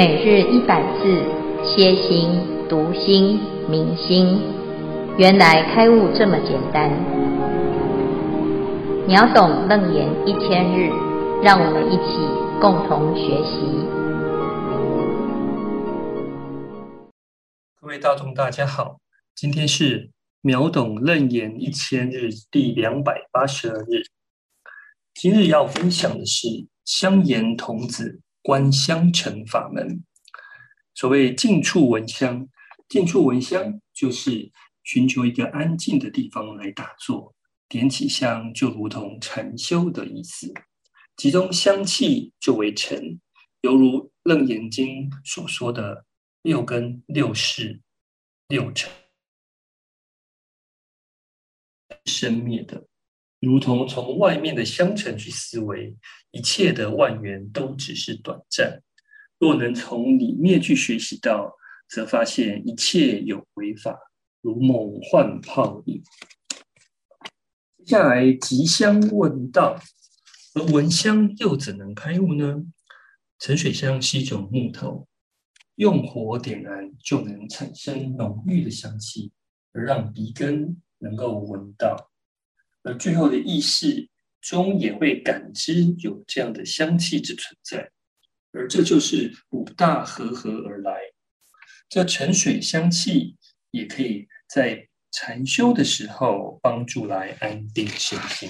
[0.00, 1.04] 每日一百字，
[1.62, 2.30] 歇心、
[2.70, 4.40] 读心、明心，
[5.18, 6.88] 原来开悟这么简单。
[9.06, 10.88] 秒懂楞严一千日，
[11.42, 12.16] 让我们一起
[12.62, 13.60] 共同学习。
[17.82, 19.00] 各位大众，大家好，
[19.34, 20.08] 今天是
[20.40, 24.06] 秒懂楞严一千日第两百八十二日。
[25.12, 26.48] 今日要分享的是
[26.86, 28.22] 香严童子。
[28.42, 30.04] 观香尘法门，
[30.94, 32.48] 所谓近处闻香，
[32.88, 34.50] 近处闻香就是
[34.82, 37.34] 寻求一个安静的地方来打坐，
[37.68, 40.52] 点起香就如同禅修的意思，
[41.16, 43.20] 集中香气就为尘，
[43.60, 46.06] 犹如《楞严经》所说的
[46.42, 47.82] 六根、六识、
[48.48, 48.90] 六尘，
[52.06, 52.89] 生灭的。
[53.40, 55.96] 如同从外面的香尘去思维，
[56.30, 58.82] 一切的万缘都只是短暂。
[59.38, 61.56] 若能从里面去学习到，
[61.88, 63.98] 则发现一切有为法，
[64.42, 66.02] 如梦幻泡影。
[67.78, 69.80] 接下来吉香问道，
[70.54, 72.62] 而闻香又怎能开悟呢？
[73.38, 75.08] 沉水香是一种木头，
[75.76, 79.32] 用火点燃就能产生浓郁的香气，
[79.72, 82.09] 而让鼻根能够闻到。
[82.82, 84.08] 而最后的意识
[84.40, 87.90] 中也会感知有这样的香气之存在，
[88.52, 90.98] 而这就是五大和合而来。
[91.88, 93.36] 这沉水香气
[93.70, 98.48] 也可以在禅修的时候帮助来安定身心。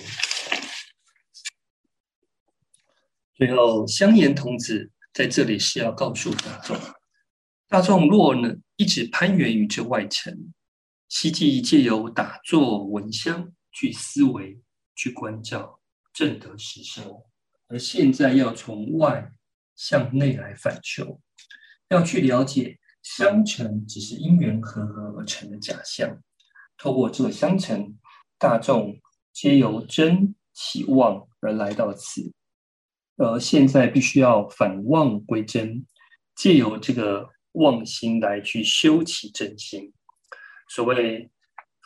[3.34, 6.76] 最后，香严童子在这里是要告诉大众：
[7.66, 10.52] 大众若呢一直攀缘于这外尘，
[11.08, 13.52] 希冀借由打坐闻香。
[13.72, 14.60] 去思维，
[14.94, 15.80] 去关照，
[16.12, 17.24] 正得实修。
[17.68, 19.32] 而现在要从外
[19.76, 21.20] 向内来反求，
[21.88, 26.20] 要去了解相成只是因缘和合而成的假象。
[26.76, 27.98] 透过这个香尘，
[28.38, 29.00] 大众
[29.32, 32.32] 皆由真起妄而来到此，
[33.16, 35.86] 而现在必须要反妄归真，
[36.34, 39.92] 借由这个妄心来去修起真心。
[40.68, 41.30] 所谓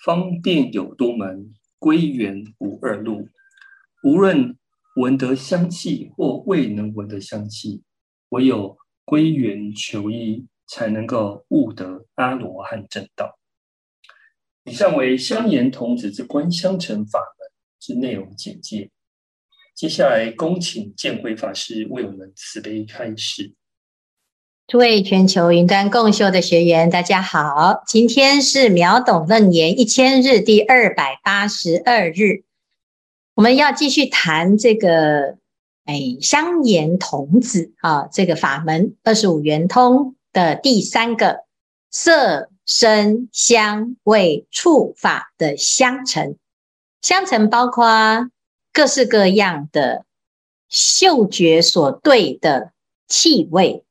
[0.04, 1.54] 方便有多门。
[1.84, 3.28] 归元无二路，
[4.04, 4.56] 无论
[4.96, 7.82] 闻得香气或未能闻得香气，
[8.30, 13.38] 唯有归元求一，才能够悟得阿罗汉正道。
[14.64, 18.90] 以上为香严童子之观香成法门之内容简介。
[19.74, 23.52] 接下来，恭请见辉法师为我们慈悲开示。
[24.66, 27.82] 诸位全球云端共修的学员，大家好！
[27.86, 32.44] 今天是秒懂楞严一千日第二百八十二日，
[33.34, 35.36] 我们要继续谈这个
[35.84, 41.44] 哎香严童子啊这个法门二十五圆通的第三个
[41.90, 46.38] 色声香味触法的香尘，
[47.02, 48.30] 香尘包括
[48.72, 50.06] 各式各样的
[50.70, 52.72] 嗅觉所对的
[53.06, 53.84] 气味。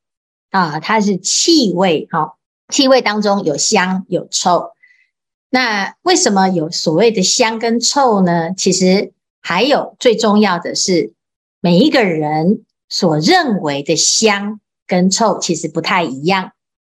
[0.54, 2.32] 啊，它是气味，哈、哦，
[2.68, 4.70] 气味当中有香有臭。
[5.50, 8.52] 那为什么有所谓的香跟臭呢？
[8.56, 11.12] 其实还有最重要的是，
[11.60, 16.52] 每一个人所认为的香跟臭其实不太一样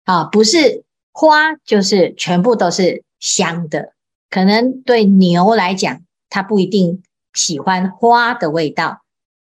[0.05, 3.93] 啊，不是花就是全部都是香的。
[4.29, 7.01] 可能对牛来讲，它不一定
[7.33, 9.01] 喜欢花的味道。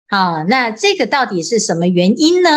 [0.09, 2.51] 啊，那这个到底是什么原因呢？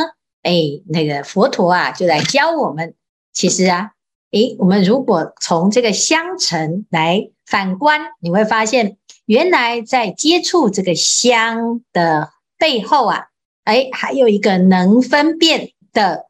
[0.45, 0.53] 哎，
[0.87, 2.93] 那个佛陀啊，就来教我们。
[3.33, 3.93] 其实啊，
[4.31, 12.29] 哎，我们如果从这个香尘来反观，你会发现，原来在接触这个香的
[12.59, 13.23] 背后啊，
[13.63, 16.27] 哎，还有一个能分辨的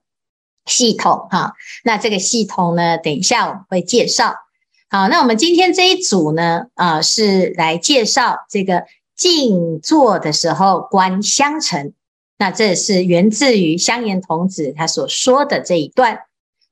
[0.65, 1.53] 系统哈。
[1.83, 4.33] 那这个系统呢，等一下我们会介绍。
[4.89, 8.85] 好，那我们今天这一组呢，啊，是来介绍这个
[9.17, 11.93] 静坐的时候观香尘。
[12.37, 16.19] 那这是源自于香严童子他所说的这一段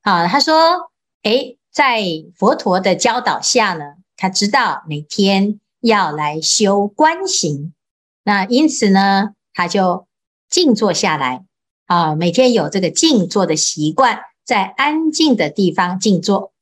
[0.02, 0.90] 啊，他说
[1.24, 2.02] ：“诶，在
[2.36, 7.72] 佛陀的教导下呢，他知道每天要来修观行，
[8.24, 10.06] 那因此呢，他就
[10.50, 11.46] 静坐下来
[11.86, 16.52] 啊，每天有这个静坐的习惯，在安静的地方静坐。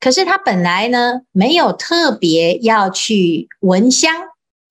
[0.00, 4.12] 可是他本来呢，没有特别要去闻香，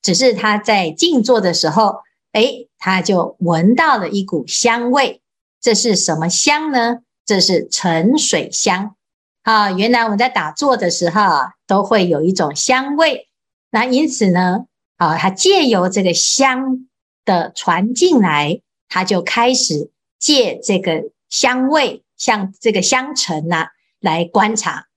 [0.01, 1.99] 只是他在静坐的时候。”
[2.35, 5.21] 诶，他就闻到了一股香味，
[5.61, 6.99] 这是什么香呢？
[7.25, 8.95] 这是沉水香
[9.43, 9.71] 啊！
[9.71, 13.29] 原来我们在打坐的时候啊，都会有一种香味。
[13.71, 14.65] 那因此呢，
[14.97, 16.87] 啊，他借由这个香
[17.23, 18.59] 的传进来，
[18.89, 19.89] 他就开始
[20.19, 23.69] 借这个香味，像这个香尘呐，
[24.01, 24.87] 来观察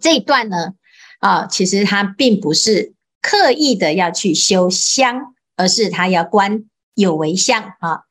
[0.00, 0.74] 这一段呢，
[1.20, 6.64] 啊，其实他并不是刻意的要去修香，而是他要观
[6.94, 8.02] 有为相啊。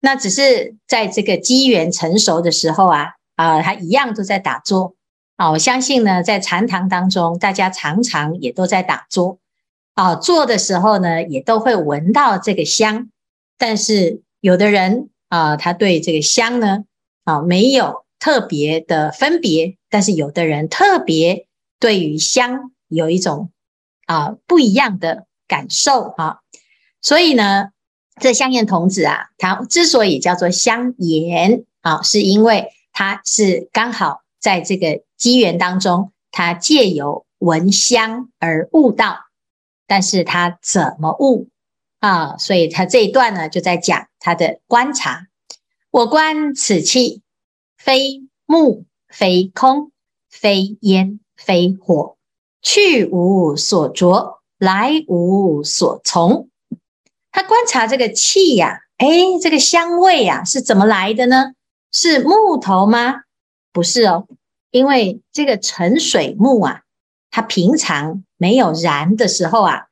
[0.00, 4.94] 那只是在这个机缘成熟的时候啊，啊，他一样都在打坐
[5.34, 5.50] 啊。
[5.50, 9.40] 我相信呢，在禅堂当中，大家常常也都在打坐
[9.94, 13.10] 啊，坐的时候呢，也都会闻到这个香。
[13.58, 16.84] 但是有的人啊，他对这个香呢，
[17.24, 19.78] 啊，没有特别的分别。
[19.90, 21.48] 但是有的人特别
[21.80, 23.50] 对于香有一种
[24.06, 26.38] 啊不一样的感受啊，
[27.02, 27.70] 所以呢。
[28.20, 39.24] 这香严童子啊，他之所以叫做香严啊，是因为他是刚好在这个机缘当中，他借由闻香而悟道。
[39.90, 41.48] 但是他怎么悟
[42.00, 42.36] 啊？
[42.36, 45.28] 所以他这一段呢，就在讲他的观察。
[45.90, 47.22] 我观此气，
[47.78, 49.90] 非木，非空，
[50.28, 52.18] 非烟，非火，
[52.60, 56.50] 去无所着，来无所从。
[57.30, 59.06] 他观察这个气呀，哎，
[59.40, 61.52] 这个香味呀是怎么来的呢？
[61.92, 63.22] 是木头吗？
[63.72, 64.26] 不是哦，
[64.70, 66.82] 因为这个沉水木啊，
[67.30, 69.86] 它平常没有燃的时候啊，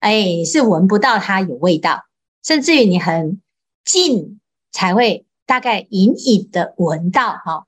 [0.00, 2.04] 哎，是闻不到它有味道，
[2.44, 3.40] 甚至于你很
[3.84, 4.40] 近
[4.70, 7.64] 才会大概隐隐的闻到哈。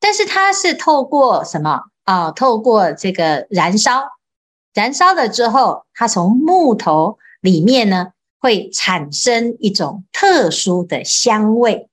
[0.00, 2.30] 但是它是透过什么啊？
[2.30, 4.04] 透过这个燃烧，
[4.72, 8.12] 燃烧了之后，它从木头里面呢。
[8.42, 11.88] 会产生一种特殊的香味，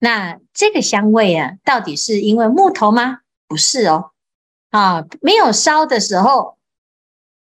[0.00, 3.20] 那这个香味啊，到底是因为木头吗？
[3.46, 4.10] 不是哦，
[4.70, 6.58] 啊，没有烧的时候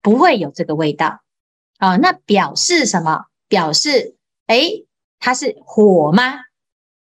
[0.01, 1.23] 不会有这个味道
[1.79, 1.97] 啊。
[1.97, 3.25] 那表示什么？
[3.49, 4.15] 表示
[4.47, 4.87] 诶，
[5.19, 6.35] 它是火吗？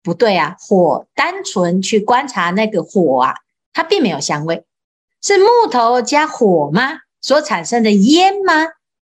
[0.03, 3.35] 不对啊，火单纯去观察那个火啊，
[3.73, 4.67] 它并没有香味，
[5.23, 6.99] 是木头加火吗？
[7.23, 8.67] 所产生的烟吗？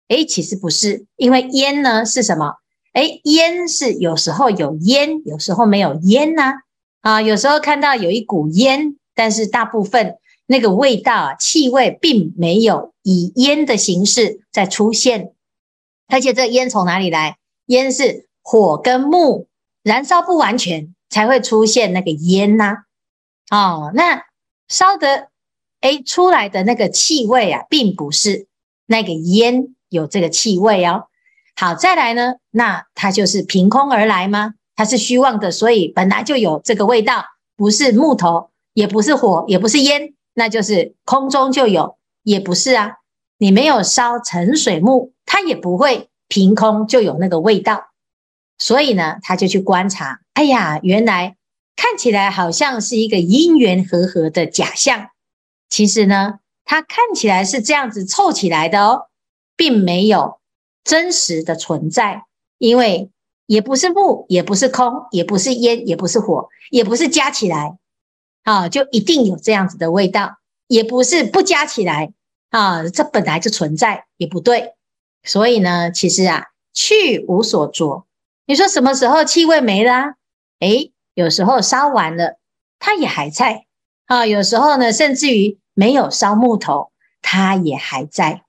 [0.09, 2.55] 哎，其实不是，因为烟呢是什么？
[2.93, 6.55] 哎，烟是有时候有烟，有时候没有烟呐。
[7.01, 10.17] 啊，有时候看到有一股烟，但是大部分
[10.47, 15.33] 那个味道啊，气味并没有以烟的形式在出现。
[16.09, 17.39] 而且这烟从哪里来？
[17.67, 19.49] 烟是火跟木
[19.83, 22.85] 燃烧不完全才会出现那个烟呐。
[23.51, 24.23] 哦，那
[24.69, 25.29] 烧的
[25.81, 28.47] 哎出来的那个气味啊，并不是
[28.87, 29.75] 那个烟。
[29.89, 31.05] 有这个气味哦，
[31.55, 34.55] 好，再来呢，那它就是凭空而来吗？
[34.75, 37.25] 它是虚妄的，所以本来就有这个味道，
[37.57, 42.97] 不是木头，也不是火，也不是烟，那就是空中就有，也不是啊。
[43.39, 47.87] 你没有烧沉水木，它也不会凭空就有那个味道。
[48.59, 51.37] 所以呢，他就去观察，哎呀，原来
[51.77, 55.09] 看起来好像是一个因缘和合的假象，
[55.69, 59.09] 其实呢，它看起来是这样子凑起来的哦。
[59.57, 60.39] 并没有
[60.85, 62.25] 真实的存在，
[62.59, 63.11] 因为
[63.47, 67.77] 也不是木，也不是空，也不是烟，也不是火，也不是加起来
[68.45, 70.39] 啊，就一定有这样子的味道，
[70.69, 72.13] 也不是不加起来
[72.51, 74.75] 啊，这本来就存在，也不对。
[75.25, 78.07] 所以呢，其实啊，去无所着。
[78.47, 80.15] 你说什么时候气味没了？
[80.61, 82.39] 诶，有时候烧完了，
[82.79, 83.67] 它也还在
[84.07, 84.25] 啊。
[84.25, 88.45] 有时候呢，甚至于没有烧木头，它也还在。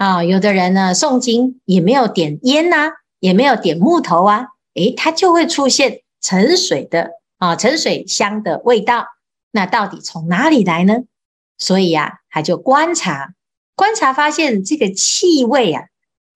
[0.00, 9.04] 啊，有的人呢，诵经也没有点烟呐、也没有点木头啊，诶，它就会出现沉水的啊，沉水香的味道。
[9.50, 11.00] 那到底从哪里来呢？
[11.58, 13.34] 所以呀、啊，他就观察，
[13.76, 15.82] 观察发现这个气味啊，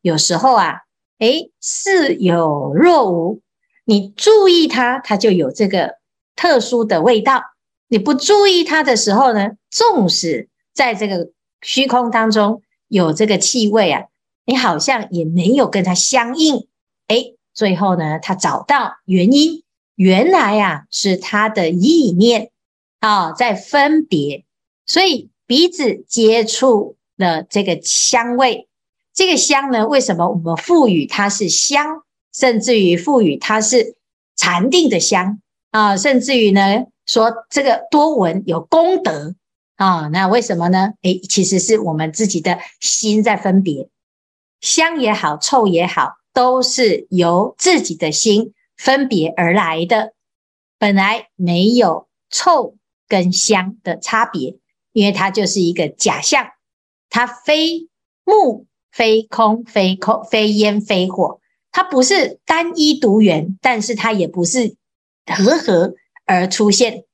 [0.03, 0.81] 有时候啊，
[1.19, 3.41] 诶，似有若无。
[3.87, 5.95] 你注意它，它就有这个
[6.37, 7.41] 特殊的味道；
[7.89, 11.31] 你不注意它的时候呢，纵使在这个
[11.63, 12.61] 虚空当中。
[12.95, 14.05] 有这个气味啊，
[14.47, 16.69] 你好像也没有跟它相应，
[17.09, 19.65] 诶，最后呢，他找到原因，
[19.97, 22.53] 原来啊是他的意念
[23.01, 24.45] 啊在分别，
[24.87, 28.69] 所以鼻子接触了这个香味，
[29.13, 33.97] 这个香呢，为什么我们赋予它是香，甚至于赋予它是
[34.37, 35.41] 禅定的香？
[35.73, 39.35] 啊，甚至于呢说这个多闻有功德。
[39.77, 40.95] 啊、那为什么呢？
[41.03, 43.89] 诶，其实是我们自己的心在分别，
[44.61, 50.15] 香也好，臭也好，都是由自己的心分别而来的。
[50.79, 52.77] 本来没有臭
[53.09, 54.59] 跟香的差别，
[54.93, 56.47] 因为它就是一个假象，
[57.11, 57.89] 它非
[58.25, 61.41] 木，非空，非空，非烟，非火，
[61.73, 64.77] 它不是单一独源，但是它也不是
[65.27, 65.95] 和合
[66.27, 67.05] 而出现，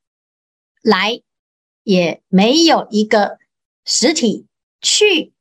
[0.83, 1.23] 来
[1.91, 3.39] 也没有一个
[3.85, 4.47] 实体，
[4.81, 5.33] 去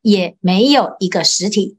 [0.00, 1.78] 也没有一个实体，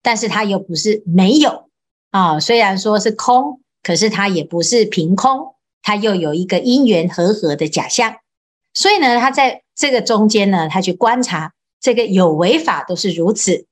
[0.00, 1.68] 但是它又不是没有
[2.10, 2.40] 啊。
[2.40, 8.16] 虽然说是空，可是它也不是凭空，它又有一个因缘和合的假象。
[8.72, 13.66] 所以呢，他在这个中间呢，他去观察这个有为法都是如此，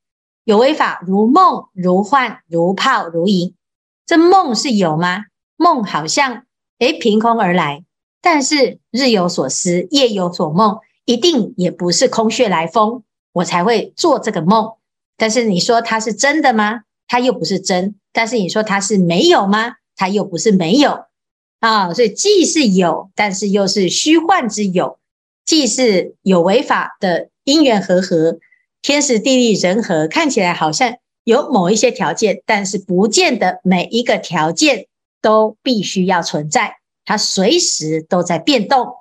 [0.45, 3.55] 有为法如梦、如幻、如泡、如影。
[4.05, 5.25] 这梦是有吗？
[5.57, 6.45] 梦好像
[6.81, 7.83] 诶凭空而来，
[8.21, 14.73] 但是日有所思，夜有所梦，一定也不是空穴来风，我才会做这个梦。
[15.17, 16.83] 但是你说它是真的吗？
[17.07, 17.95] 它又不是真。
[18.13, 19.75] 但是你说它是没有吗？
[19.95, 21.05] 它又不是没有
[21.61, 21.93] 啊。
[21.95, 24.99] 所以既是有，但是又是虚幻之有，
[25.45, 28.39] 既是有为法的因缘和合，
[28.83, 30.97] 天时地利人和，看起来好像。
[31.27, 34.87] 有某一些条件，但是不见得每一个条件
[35.21, 36.76] 都必须要存在，
[37.07, 38.95] 它随时都在变动。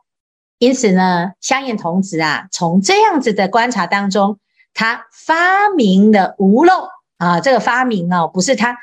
[0.60, 4.40] 因此呢，香严童子啊，从这样子的观察当中，
[4.74, 8.78] 他发明了无漏啊，这个发明哦，不是他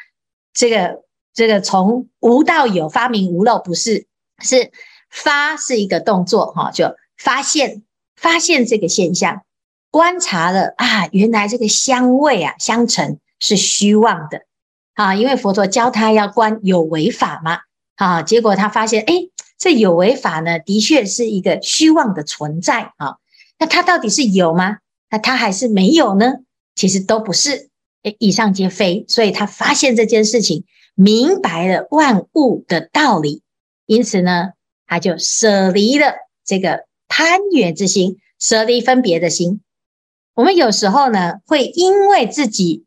[0.52, 1.02] 这个
[1.32, 4.06] 这个从无到有发明无漏，不是，
[4.42, 4.70] 是
[5.08, 7.82] 发是一个动作哈，就发现
[8.16, 9.42] 发现这个现象，
[9.90, 13.18] 观察了啊，原来这个香味啊，香尘。
[13.44, 14.42] 是虚妄的
[14.94, 17.58] 啊，因为佛陀教他要观有为法嘛
[17.96, 19.14] 啊，结果他发现，哎，
[19.58, 23.16] 这有为法呢，的确是一个虚妄的存在啊。
[23.58, 24.78] 那它到底是有吗？
[25.10, 26.34] 那它还是没有呢？
[26.74, 27.68] 其实都不是，
[28.02, 29.04] 诶，以上皆非。
[29.08, 33.42] 所以他发现这件事情，明白了万物的道理，
[33.86, 34.50] 因此呢，
[34.86, 39.60] 他就舍离了这个攀缘之心，舍离分别的心。
[40.34, 42.84] 我们有时候呢，会因为自己。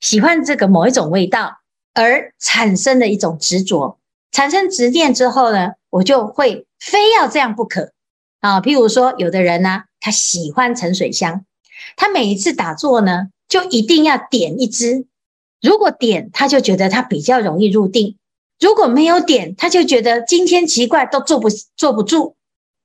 [0.00, 1.58] 喜欢这个某一种味道，
[1.94, 4.00] 而产生的一种执着，
[4.32, 7.92] 产生执念之后呢，我就会非要这样不可
[8.40, 8.60] 啊。
[8.60, 11.44] 譬如说，有的人呢，他喜欢沉水香，
[11.96, 15.06] 他每一次打坐呢，就一定要点一支。
[15.60, 18.16] 如果点，他就觉得他比较容易入定；
[18.58, 22.34] 如果没有点，他就觉得今天奇怪，都坐不坐不住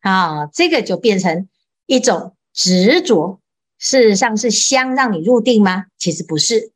[0.02, 0.46] 啊。
[0.54, 1.48] 这个就变成
[1.88, 3.40] 一种执着。
[3.80, 5.86] 事实上是香让你入定吗？
[5.98, 6.72] 其实不是。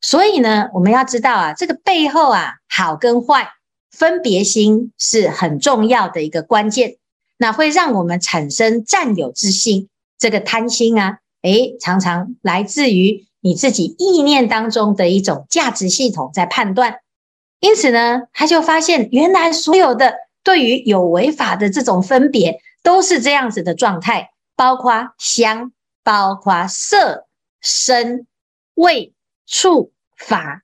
[0.00, 3.50] 所以呢，我们要知道啊，这个背后啊，好跟坏
[3.98, 6.96] 分别心是很重要的一个关键，
[7.36, 9.88] 那会让我们产生占有之心。
[10.16, 17.00] 这个贪心啊，诶，常常来自于你自己意念当中的一种价值系统在判断。
[17.60, 20.14] 因此呢，他就发现原来所有的
[20.44, 27.26] 对于有为法的这种分别都是这样子的状态，包括香，包括色、
[27.60, 28.26] 声、
[28.74, 29.12] 味。
[29.50, 30.62] 触法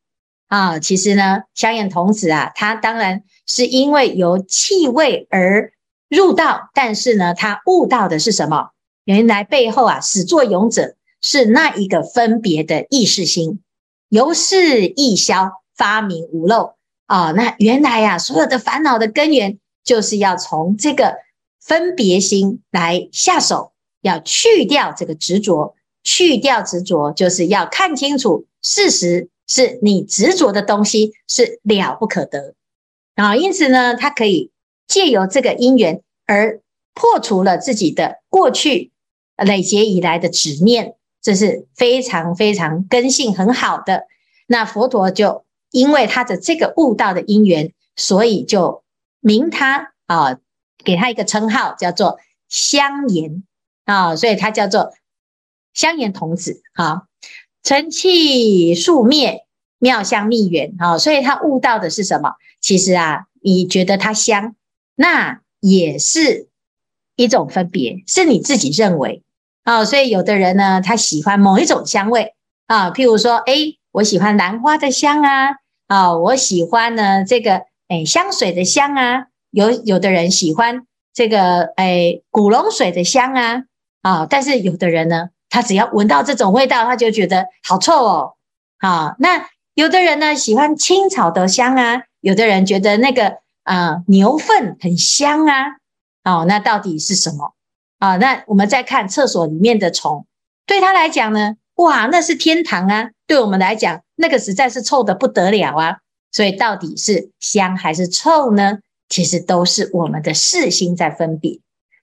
[0.54, 5.72] 啊，其实呢，香严童子啊，他当然是因为由气味而
[6.08, 8.70] 入道，但是呢，他悟到的是什么？
[9.04, 13.62] 原来背后啊，始作俑者是那一个分别的意识心，
[14.08, 16.74] 由是易消，发明无漏
[17.06, 17.32] 啊。
[17.32, 21.16] 那原来呀、啊，所有的烦恼的根源，就是要从这个
[21.60, 28.46] 分别心来下手，要去掉这个执着，去掉执着，就是要看清楚。
[28.62, 32.54] 事实是你执着的东西是了不可得
[33.14, 34.50] 啊，因此呢，他可以
[34.86, 36.60] 借由这个因缘而
[36.94, 38.90] 破除了自己的过去
[39.36, 44.06] 累劫以来的执念，这是非常非常根性很好的。
[44.46, 48.84] 那佛陀就因为他的这个悟道的因缘，所以就
[49.20, 50.38] 名他啊，
[50.84, 53.42] 给他一个称号叫做香严
[53.84, 54.92] 啊，所以他叫做
[55.72, 57.04] 香严童子啊。
[57.64, 59.46] 尘气数灭，
[59.78, 62.34] 妙香蜜缘，啊，所以他悟到的是什么？
[62.60, 64.54] 其实啊，你觉得它香，
[64.94, 66.48] 那也是
[67.16, 69.22] 一种分别，是你自己认为
[69.62, 69.82] 啊。
[69.86, 72.34] 所以有的人呢，他喜欢某一种香味
[72.66, 73.54] 啊，譬如说，哎，
[73.92, 75.56] 我喜欢兰花的香啊，
[75.86, 83.62] 啊，我喜欢呢这个哎香水的香啊，有有的人喜欢这个哎古龙水的香啊，
[84.02, 85.30] 啊，但是有的人呢。
[85.54, 88.32] 他只要闻到这种味道，他就觉得好臭哦。
[88.80, 95.76] 好，那有的人呢喜欢青草的香啊，有的人觉得那个啊、牛粪很香啊。
[96.24, 97.54] 哦，那到底是什么
[98.00, 98.16] 啊？
[98.16, 100.26] 那我们再看厕所里面的虫，
[100.66, 103.10] 对他来讲呢，哇，那是天堂啊。
[103.28, 105.98] 对我们来讲，那个实在是臭得不得了啊。
[106.32, 108.80] 所以到底是香还是臭呢？
[109.08, 111.60] 其实都是我们的识心在分别。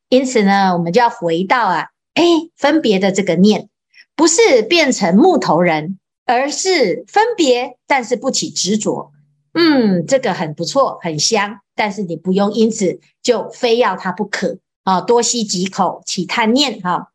[0.07, 1.89] 因此呢，我们就要回到啊。
[2.13, 2.23] 哎，
[2.55, 3.69] 分别的这个念，
[4.15, 9.11] 不是变成木头人，而是分别，但是不起执着。
[9.53, 17.11] 嗯，这个很不错，很香，但是你不用因此就非要它不可啊，多吸几口起贪念哈。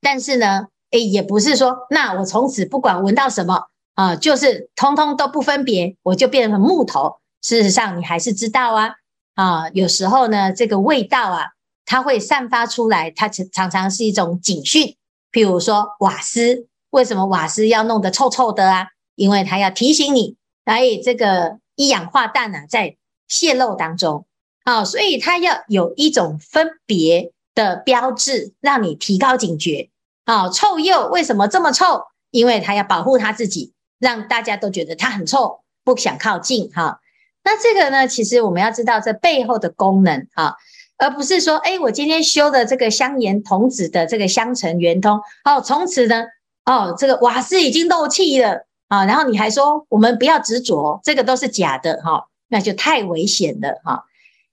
[0.00, 7.18] 但是呢，诶，也不是说那我从此不管闻到什么啊，就是通通都不分别，我就变成木头。
[7.40, 8.94] 事实上，你还是知道啊
[9.34, 11.44] 啊，有时候呢，这个味道啊，
[11.88, 14.94] 它会散发出来，它常常是一种警讯。
[15.32, 18.88] 譬如说瓦斯，为什么瓦斯要弄得臭臭的啊？
[19.14, 24.26] 因为它要提醒你，哎，这个一氧化氮啊在泄漏当中
[24.64, 29.88] 啊，所以它要有一种分别的标志，让你提高警觉
[30.24, 30.50] 啊。
[30.50, 32.02] 臭鼬为什么这么臭？
[32.30, 37.00] 因为它要保护它自己，让大家都觉得它很臭，不想靠近哈。
[37.44, 40.56] 那这个呢，其实我们要知道这背后的功能啊，
[40.98, 46.26] 而不是说，哎，我今天修的这个香严童子的这个香尘圆通，哦，从此呢，
[46.66, 48.66] 哦，这个瓦斯已经漏气了。
[48.88, 54.04] 啊，然后你还说我们不要执着，这个都是假的哈，那就太危险了哈。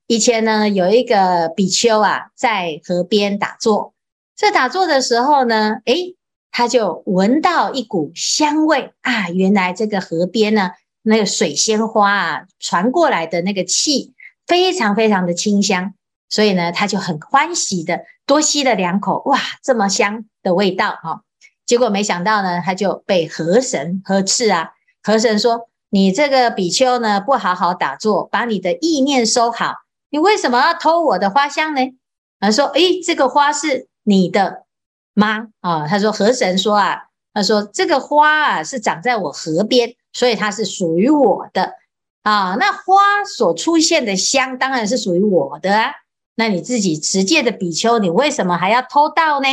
[0.08, 3.94] 以前呢，有一个比丘啊，在河边打坐，
[4.36, 6.18] 在打坐的时候呢，诶，
[6.52, 10.72] 他就闻到一股香味啊，原来这个河边呢，
[11.02, 14.14] 那个水仙花啊传过来的那个气
[14.46, 15.94] 非常非常的清香，
[16.29, 21.22] 所以呢，他就很欢喜的多吸了两口，哇，这么香的味道哈。
[21.65, 24.72] 结果没想到呢，他就被河神呵斥啊！
[25.01, 29.74] 河神说：“你这个比丘呢，不好好打坐，把你的意念收好，
[30.10, 31.82] 你为什么要偷我的花香呢？”
[32.39, 34.65] 他说：“诶，这个花是你的
[35.13, 41.74] 吗？”啊，他说：“河神说啊，他说这个花啊是长在我河边，所以它是属于我的
[42.22, 42.55] 啊。
[42.60, 45.91] 那花所出现的香当然是属于我的啊。
[46.36, 49.48] 那你自己持戒的比丘，你为什么还要偷盗呢？”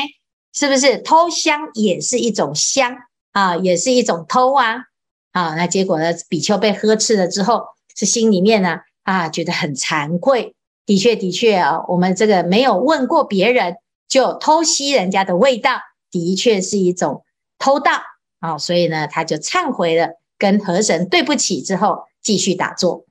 [0.54, 2.94] 是不是偷香也是一种香
[3.32, 3.56] 啊？
[3.56, 4.84] 也是一种偷啊！
[5.32, 6.12] 啊，那结果呢？
[6.28, 7.62] 比丘被呵斥了之后，
[7.96, 10.54] 是心里面呢啊，觉得很惭愧。
[10.84, 13.76] 的确，的确啊，我们这个没有问过别人
[14.08, 15.80] 就偷吸人家的味道，
[16.10, 17.24] 的确是一种
[17.58, 17.92] 偷盗
[18.40, 18.58] 啊。
[18.58, 23.06] 所以呢，他就忏悔了，跟河神对不起之后，继续打坐。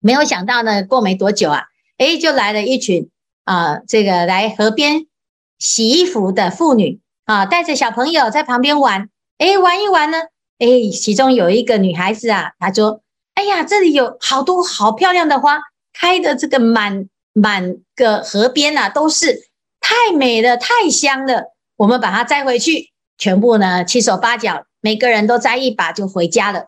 [0.00, 1.64] 没有想到呢，过没多久啊，
[1.98, 3.10] 诶，就来了一群
[3.44, 5.06] 啊，这个来河边。
[5.58, 10.18] 洗衣服的妇女啊，带着小朋友在旁边玩，诶，玩一玩呢，
[10.58, 13.00] 诶，其中有一个女孩子啊，她说
[13.32, 15.58] ：“哎呀，这里有好多好漂亮的花，
[15.94, 19.48] 开的这个满满个河边啊，都是
[19.80, 21.54] 太美了，太香了。
[21.76, 26.66] 我们把它摘回去，全部呢七手八脚，每个人都摘一把就回家了。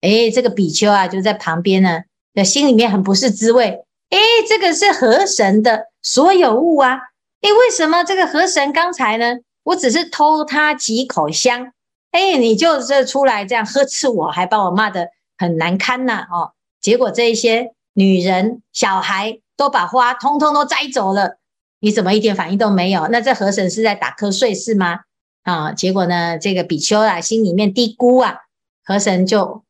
[0.00, 2.04] 诶，这个比丘啊，就在旁边呢，
[2.42, 3.84] 心里面很不是滋味。
[4.14, 6.98] 诶，这个是河神的所有物啊。”
[7.42, 9.40] 诶，为什么这个河神刚才呢？
[9.64, 11.72] 我只是偷他几口香，
[12.12, 16.26] 诶，你就这出来这样呵斥我，还把我骂得很难堪呐！
[16.30, 21.38] 哦，结果这一些女人、小孩都把花通通都摘走了，
[21.80, 23.08] 你怎么一点反应都没有？
[23.08, 25.00] 那这河神是在打瞌睡是吗？
[25.42, 28.36] 啊，结果呢，这个比丘啊，心里面嘀咕啊，
[28.84, 29.64] 河神就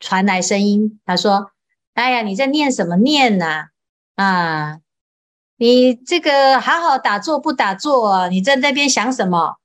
[0.00, 1.50] 传来声音，他说
[1.94, 3.44] ：“哎呀，你在念什么念呐？
[3.46, 3.68] 啊？”
[4.16, 4.78] 啊
[5.56, 8.28] 你这个好好打坐不打坐？
[8.28, 9.58] 你在那边想什么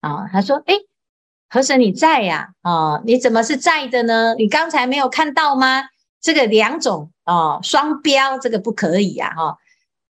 [0.00, 0.26] 啊？
[0.32, 0.76] 他说：“诶，
[1.50, 2.52] 河神你在呀？
[2.62, 4.34] 啊，你怎么是在的呢？
[4.38, 5.82] 你刚才没有看到吗？
[6.22, 9.34] 这个两种哦，双标，这个不可以呀！
[9.36, 9.58] 哈，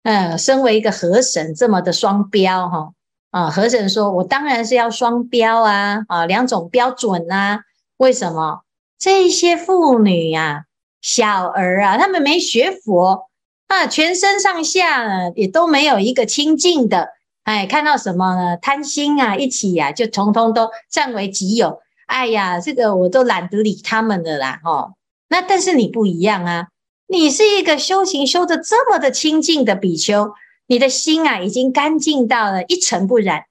[0.04, 2.92] 嗯，身为一个河神，这么的双标哈
[3.30, 3.50] 啊？
[3.50, 5.98] 河神说：我当然是要双标啊！
[6.08, 7.60] 啊，两种标准啊？
[7.98, 8.62] 为什么
[8.98, 10.64] 这些妇女呀、
[11.02, 13.28] 小儿啊，他们没学佛？”
[13.68, 17.08] 啊，全身上下呢也都没有一个清净的，
[17.42, 18.56] 哎，看到什么呢？
[18.56, 21.80] 贪心啊，一起呀、啊，就通通都占为己有。
[22.06, 24.94] 哎呀，这个我都懒得理他们了啦，哦。
[25.28, 26.68] 那但是你不一样啊，
[27.08, 30.32] 你是一个修行修得这么的清净的比丘，
[30.68, 33.46] 你的心啊已经干净到了一尘不染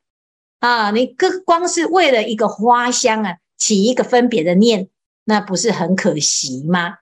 [0.61, 4.87] 啊，你个光是为了一个花香啊起一个分别的念，
[5.25, 6.99] 那不是很可惜吗？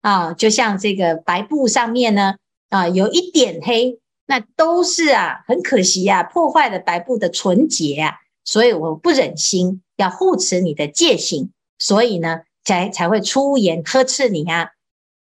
[0.00, 2.36] 啊，就像这个白布上面呢。
[2.74, 14.70] 啊，有一点黑，那都是啊，很可惜啊，破坏了白布的纯洁啊，所以我不忍心要护持你的戒行，所以呢，才才会出言呵斥你啊。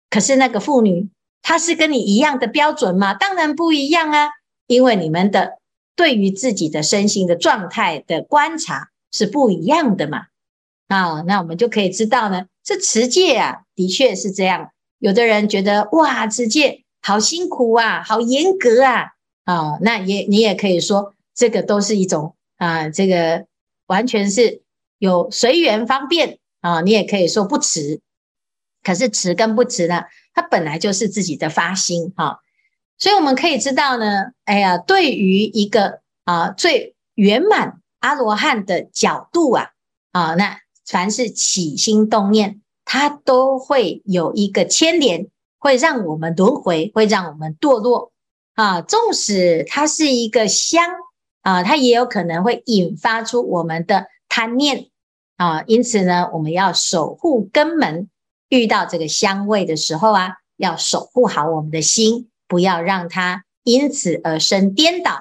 [0.09, 1.11] 可是那个妇女，
[1.43, 3.13] 她是跟你一样的标准吗？
[3.13, 4.31] 当然不一样啊，
[4.67, 5.59] 因为你们的
[5.95, 10.29] 对于自己的身心的状态的观察是不一样的嘛。
[10.89, 14.71] 啊，那我们就可以知道呢，这持戒啊，的确是这样。
[14.99, 16.84] 有的人觉得哇，持戒。
[17.07, 19.11] 好辛苦啊，好严格啊，
[19.45, 23.45] 啊、那也你也可以说，这个都是一种啊，这个
[23.87, 24.63] 完全是
[24.97, 28.01] 有随缘方便啊，你也可以说不迟。
[28.83, 32.41] 可是迟跟不迟呢，它本来就是自己的发心哈。
[32.97, 39.73] 所以我们可以知道呢，哎呀，对于一个啊最圆满阿罗汉的角度啊
[40.13, 45.27] 啊，那凡是起心动念，它都会有一个牵连，
[45.65, 48.13] 会让我们轮回，会让我们堕落
[48.55, 48.83] 啊。
[48.83, 50.85] 纵使它是一个香
[51.41, 54.89] 啊，它也有可能会引发出我们的贪念
[55.39, 55.65] 啊。
[55.67, 58.11] 因此呢，我们要守护根门，
[58.51, 65.19] 遇到这个香味的时候啊，要守护好我们的心，不要让它因此而生颠倒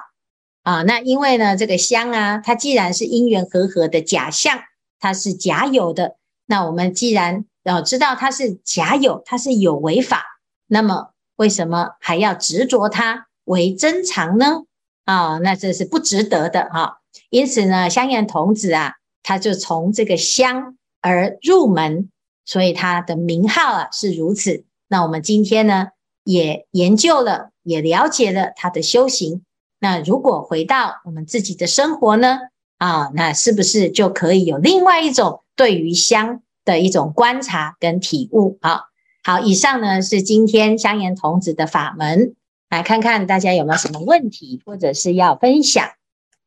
[0.63, 0.83] 啊。
[0.83, 4.59] 那因为呢，这个香啊，它既然是因缘和合的假象，
[4.99, 6.17] 它是假有的。
[6.45, 10.25] 那我们既然要知道它是假有，它是有违法，
[10.67, 14.63] 那么为什么还要执着它为珍藏呢？
[15.05, 16.99] 啊，那这是不值得的哈、
[17.29, 22.09] 因此呢，香严童子啊，他就从这个香而入门，
[22.45, 24.63] 所以他的名号啊是如此。
[24.87, 25.89] 那我们今天呢，
[26.23, 29.43] 也研究了，也了解了他的修行。
[29.79, 32.39] 那如果回到我们自己的生活呢？
[32.77, 38.57] 啊，那是不是就可以有另外一种对于香的一种观察跟体悟？
[38.61, 38.87] 好，
[39.23, 42.35] 好，以上呢是今天香严童子的法门，
[42.69, 45.87] 来看看大家有没有什么问题，或者是要分享。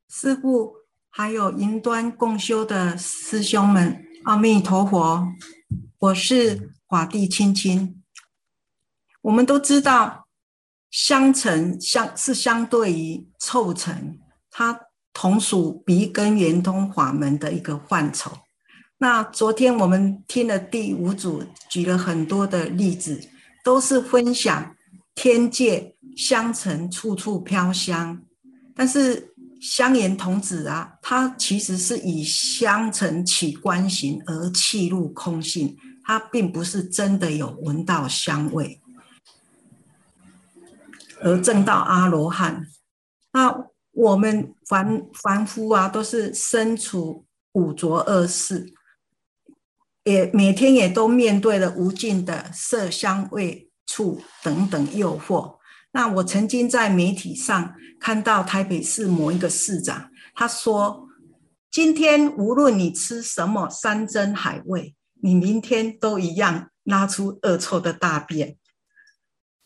[0.08, 0.74] 师父，
[1.08, 5.26] 还有云端共修的师兄们，阿弥陀佛，
[5.98, 8.02] 我是法地青青。
[9.22, 10.26] 我们都知道，
[10.90, 14.18] 香尘相是相对于臭尘，
[14.50, 14.80] 它。
[15.18, 18.30] 同属鼻根圆通法门的一个范畴。
[18.98, 23.20] 那昨天我们听了第五组，举了很多的例子，
[23.62, 24.74] 都是分享
[25.14, 28.22] 天界香尘处处飘香。
[28.74, 38.80] 但是香严童子啊，他其实是以香尘起观行而契入空性，他并不是真的有闻到香味
[41.20, 42.66] 而证到阿罗汉。
[43.32, 43.66] 那。
[43.98, 48.74] 我们凡凡夫啊，都是身处五浊恶世，
[50.06, 55.56] 也每天也都面对了无尽的色香味触等等诱惑。
[55.90, 61.08] 那我曾经在媒体上看到台北市某一个市长，他说
[61.72, 68.56] ：“今天无论你吃什么山珍海味，你明天都一样拉出恶臭的大便。”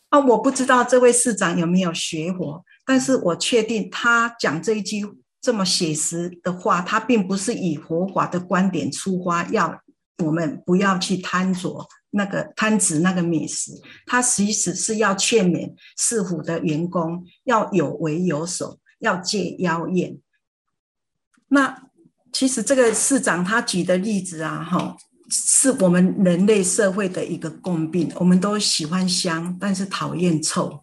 [0.09, 2.65] 啊，我不知道这位市长有没有学佛。
[2.83, 5.05] 但是我确定，他讲这一句
[5.39, 9.79] 这么写实的话，他并不是以佛法的观点出发，要
[10.21, 13.71] 我们不要去贪着那个贪执那个美食。
[14.05, 20.19] 他其实是要劝勉市府的员工要有为有守，要戒妖艳。
[21.49, 21.83] 那
[22.31, 24.95] 其实这个市长他举的例子啊，哈，
[25.29, 30.81] 是我们人类社会的一个共病，我们都喜欢香，但是讨厌臭。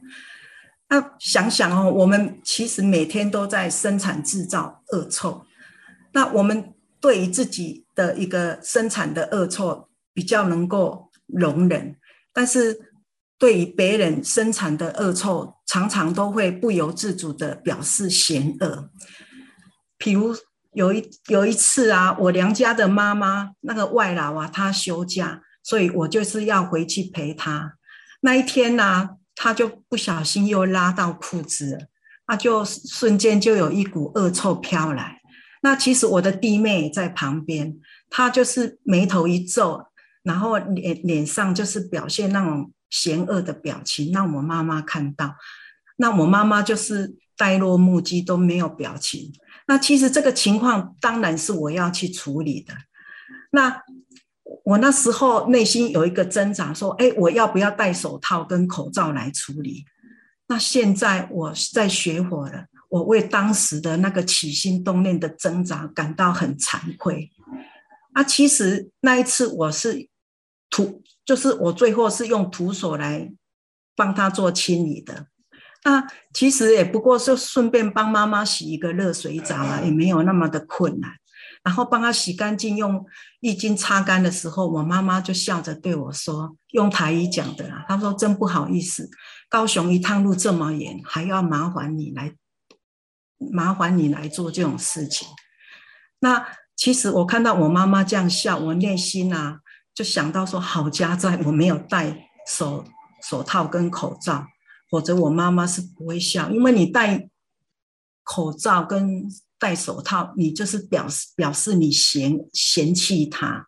[0.91, 5.45] 那想想哦，我们其实每天都在生产制造恶臭。
[6.13, 11.97] 那我们对于自己的一个生产的恶臭比较能够容忍，
[12.33, 12.93] 但是
[13.39, 18.91] 对于别人生产的恶臭，常常都会不由自主的表示嫌恶。
[19.99, 20.37] 譬如
[20.73, 27.75] 有一有一次啊，我娘家的妈妈那个外劳啊，她休假，所以我就是要回去陪她。
[28.21, 29.11] 那一天呢、啊。
[29.41, 31.87] 他就不小心又拉到裤子了，
[32.27, 35.18] 那就瞬间就有一股恶臭飘来。
[35.69, 37.77] 那其实我的弟妹在旁边，
[38.09, 39.85] 她就是眉头一皱，
[40.23, 45.37] 然后脸脸上就是表现那种嫌恶的表情，让我妈妈看到。
[45.99, 49.31] 那我妈妈就是呆若木鸡，都没有表情。
[49.67, 52.73] 那其实这个情况当然是我要去处理的。
[53.51, 53.83] 那。
[54.65, 59.85] 我那时候内心有一个挣扎，说：“哎，我要不要戴手套跟口罩来处理？”
[60.49, 67.31] 那现在我在学火了，我为当时的那个起心动念的挣扎感到很惭愧。
[68.13, 70.09] 啊，其实那一次我是
[70.71, 73.33] 徒，就是我最后是用徒手来
[73.95, 75.27] 帮他做清理的。
[75.85, 81.13] 那其实也不过是顺便帮妈妈洗一个热水澡啊，也没有那么的困难。
[81.65, 83.05] 然后帮他洗干净，用
[83.41, 89.11] 浴巾擦干的时候，我妈妈就笑着对我说：“用台语讲的啦，她说真不好意思，
[89.49, 92.33] 高雄一趟路这么远，还要麻烦你来，
[93.39, 95.27] 麻烦你来做这种事情。”
[96.21, 96.47] 那
[96.77, 99.61] 其实我看到我妈妈这样笑，我内心啊
[99.95, 102.85] 就想到说：“好家在我没有戴手
[103.23, 104.47] 手套跟口罩，
[104.91, 107.29] 否则我妈妈是不会笑，因为你戴
[108.25, 109.29] 口罩跟。”
[109.61, 113.67] 戴手套，你就是表示表示你嫌嫌弃他。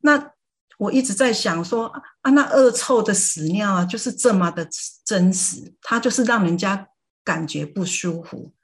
[0.00, 0.30] 那
[0.78, 1.88] 我一直在想说
[2.22, 4.66] 啊，那恶臭的屎尿啊，就是这么的
[5.04, 6.88] 真实，它就是让人家
[7.22, 8.54] 感觉不舒服。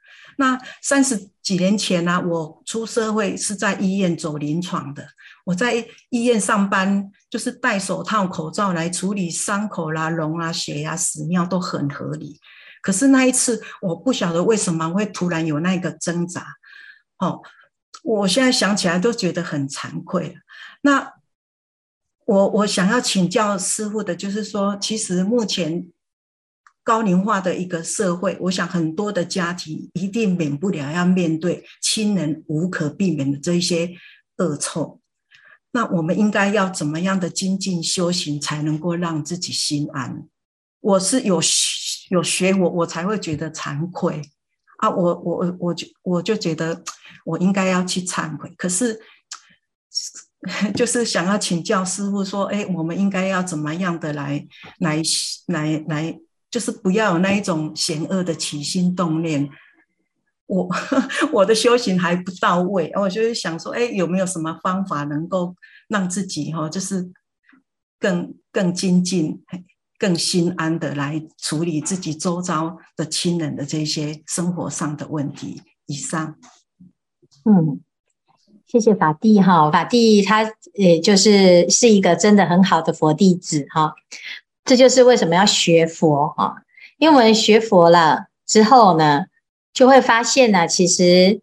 [0.42, 5.07] 那三十几年前呢、我出社会是在医院走临床的，
[5.44, 12.40] 我在医院上班，就是戴手套、口罩来处理伤口啦、脓啊、血呀、屎尿都很合理。
[12.83, 16.44] 可是那一次，我不晓得为什么会突然有那个挣扎。
[17.18, 17.40] 哦，
[18.02, 20.37] 我现在想起来都觉得很惭愧。
[20.83, 21.12] 那。
[22.24, 25.85] 我我想要请教师傅的，就是说，其实目前
[26.85, 33.90] 高龄化的一个社会，我想很多的家庭一定免不了要面对亲人无可避免的这一些
[34.38, 35.01] 恶臭。
[35.73, 40.27] 那我们应该要怎么样的精进修行，才能够让自己心安？
[40.81, 41.40] 我是有
[42.11, 44.23] 有学我，我才会觉得惭愧
[44.79, 44.90] 啊！
[44.90, 46.83] 我我我就我就觉得
[47.25, 49.01] 我应该要去忏悔，可是。
[50.75, 54.45] 就是想要请教师傅说，哎，我们应该要怎么样的来
[54.79, 55.01] 来
[55.47, 56.18] 来来，
[56.52, 59.50] 就是不要有那一种险恶的起心动念。
[60.46, 60.68] 我
[61.32, 65.56] 我的修行还不到位，我就是想说，哎，有没有什么方法能够
[65.88, 67.10] 让自己哈，就是
[67.98, 69.42] 更更精进、
[69.98, 75.62] 更心安的来处理自己周遭的亲人的这些生活上的问题。
[75.86, 76.36] 以上，
[77.44, 77.80] 嗯。
[78.64, 83.92] 谢谢法蒂哈，法蒂他也就是是一个真的很好的佛弟子哈，
[84.64, 86.62] 这就是为什么要学佛哈，
[86.98, 89.25] 因为我们学佛了之后呢，
[89.72, 91.40] 就会发现呢，其实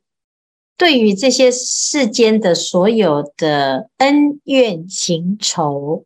[0.77, 6.05] 对于这些世间的所有的恩怨情仇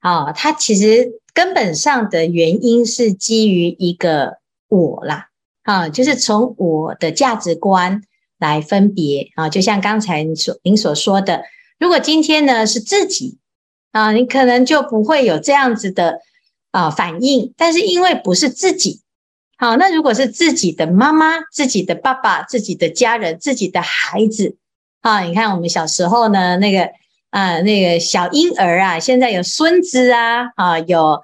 [0.00, 5.28] 啊，它其实根本上的原因是基于一个我啦
[5.62, 8.02] 啊，就是从我的价值观。
[8.40, 11.42] 来分别啊，就像刚才你所您所说的，
[11.80, 13.38] 如果今天呢是自己
[13.90, 16.20] 啊，你可能就不会有这样子的
[16.70, 17.52] 啊反应。
[17.56, 19.00] 但是因为不是自己，
[19.56, 24.56] 好，那如果是自己的妈妈、自己的爸爸、自己的家人、自己的孩子
[25.00, 26.90] 啊，你看我们小时候呢，那个
[27.30, 31.22] 啊那个小婴儿啊，现在有孙子啊，啊有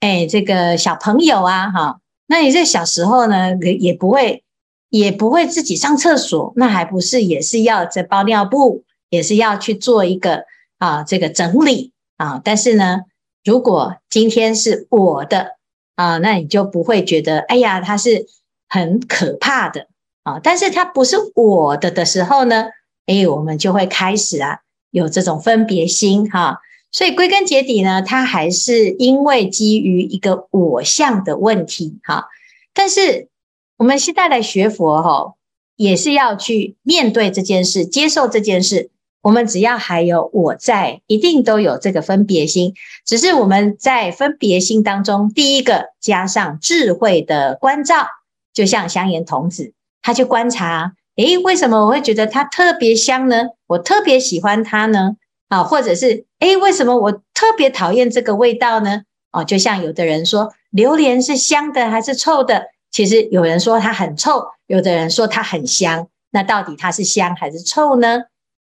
[0.00, 4.42] 哎这个小朋友啊，哈，那你这小时候呢也不会。
[4.90, 10.44] 也不会自己上厕所，那还不是也是要在包尿布，也是要去做一个
[10.78, 12.40] 啊这个整理啊。
[12.44, 13.00] 但是呢，
[13.44, 15.56] 如果今天是我的
[15.94, 18.26] 啊，那你就不会觉得哎呀，它是
[18.68, 19.88] 很可怕的
[20.22, 20.40] 啊。
[20.42, 22.70] 但是它不是我的的时候呢，
[23.06, 32.26] 哎，我们就会开始啊有这种分别心哈、所以归根结底呢，它还是因为基于一个我相的问题哈、
[32.72, 33.28] 但是。
[33.76, 35.34] 我们现在来学佛哈，
[35.74, 38.88] 也是要去面对这件事，接受这件事。
[39.24, 42.74] 我们只要还有我在，一定都有这个分别心。
[43.06, 48.06] 只是我们在分别心当中，第一个加上智慧的关照，
[48.52, 53.46] 就像香严童子，他去观察，诶，为什么我会觉得它特别香呢？
[53.66, 55.16] 我特别喜欢它呢？
[55.48, 59.04] 啊，或者是诶，为什么我特别讨厌这个味道呢？
[59.32, 62.66] 哦，就像有的人说，榴莲是香的还是臭的？
[62.90, 68.24] 其实有人说它很臭，有的人说它很香，那到底它是香还是臭呢？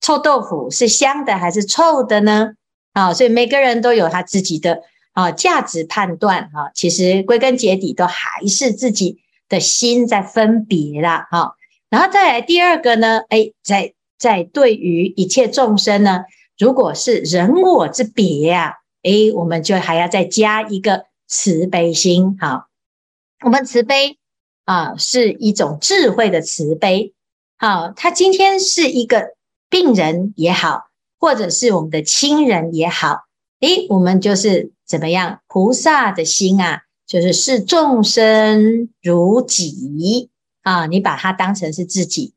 [0.03, 2.55] 臭豆腐是香的还是臭的呢？
[2.91, 6.69] 啊，所以每个人都有他自己的啊价值判断啊。
[6.75, 11.27] 其实归根结底都还是自己的心在分别啦。
[11.31, 11.55] 哈，
[11.89, 16.25] 然后再来第二个呢，哎，在在对于一切众生呢，
[16.59, 22.67] 如果是人我之别呀，哎，我们就还要再加一个慈悲心，哈。
[23.45, 24.17] 我们慈悲
[24.65, 27.13] 啊，是一种智慧的慈悲。
[27.57, 29.35] 好，他今天是一个
[29.73, 30.83] 病人也好，
[31.19, 33.23] 或者是我们的亲人也好，
[33.59, 35.39] 诶，我们就是怎么样？
[35.47, 40.29] 菩萨的心啊，就是视众生如己
[40.61, 42.35] 啊，你把它当成是自己。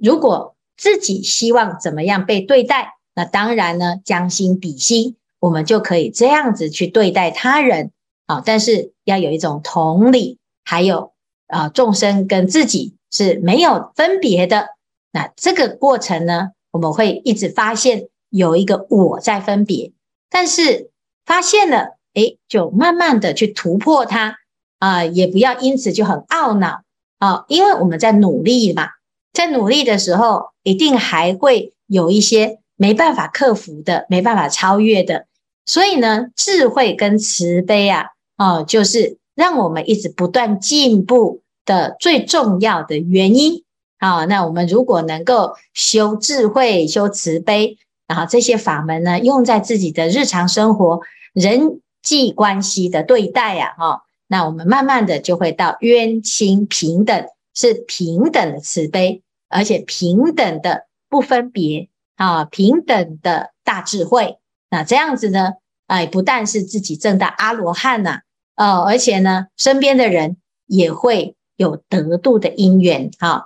[0.00, 7.92] 如果自己希望怎么样被对待，那当然呢，将心比心，我们就可以这样子去对待他人
[8.26, 8.42] 啊。
[8.44, 10.40] 但是要有一种同理。
[10.64, 11.12] 还有
[11.48, 14.68] 啊，众生跟自己是没有分别的。
[15.10, 19.92] 那这个过程呢，我们会一直发现有一个我在分别，
[20.28, 20.90] 但是
[21.24, 24.38] 发现了，诶，就慢慢的去突破它
[24.80, 26.82] 啊，也不要因此就很懊恼
[27.18, 28.88] 啊，因为我们在努力嘛，
[29.32, 35.26] 在努力的时候，一定还会有一些没办法克服的、没办法超越的。
[35.64, 38.06] 所以呢，智慧跟慈悲啊，
[38.36, 39.18] 啊，就是。
[39.34, 43.64] 让我们一直不断进步的最重要的原因
[44.02, 51.00] 啊，那我们如果能够修智慧、修慈悲然后这些法门呢，用在自己的日常生活、
[51.32, 64.38] 人际关系的对待呀，哈，那我们慢慢的就会到冤亲平等，是平等的慈悲，而且平等的不分别啊，平等的大智慧。
[64.68, 65.52] 那这样子呢，
[65.86, 68.22] 哎，不但是自己证到阿罗汉呐，
[68.56, 73.44] 哦，而且呢，身边的人也会有得度的因缘啊。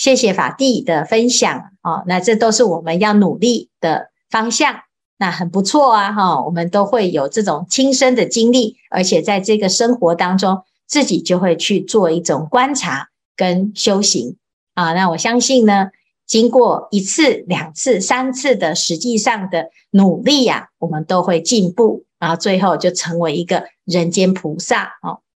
[0.00, 4.76] 谢谢法蒂的分享啊，那这都是我们要努力的方向，
[5.18, 14.38] 那很不错啊哈，我们都会有这种亲身的经历，而且在这个生活当中，自己就会去做一种观察跟修行
[14.72, 14.94] 啊。
[14.94, 15.88] 那我相信呢，
[16.26, 25.20] 经过一次、两次、三次的实际上的努力呀，我们都会进步，然后最后就成为一个人间菩萨哦。